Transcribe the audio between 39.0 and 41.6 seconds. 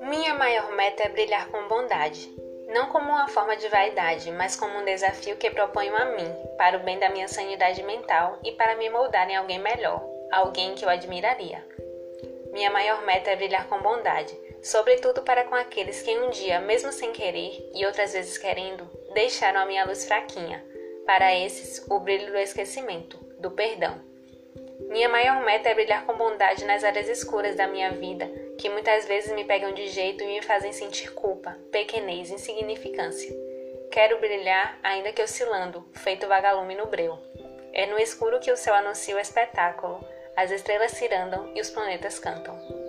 o espetáculo, as estrelas cirandam e